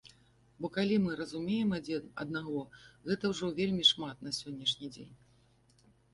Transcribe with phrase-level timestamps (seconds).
[0.65, 2.65] Бо калі мы разумеем адзін аднаго,
[3.11, 5.15] гэта ўжо вельмі шмат на сённяшні дзень.